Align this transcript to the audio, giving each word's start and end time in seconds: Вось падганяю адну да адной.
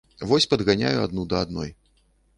Вось 0.29 0.47
падганяю 0.53 0.97
адну 1.03 1.27
да 1.35 1.45
адной. 1.45 1.69